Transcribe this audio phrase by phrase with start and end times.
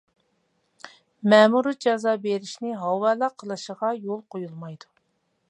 [1.33, 4.93] مەمۇرىي جازا بېرىشنى ھاۋالە قىلىشىغا يول قويۇلمايدۇ.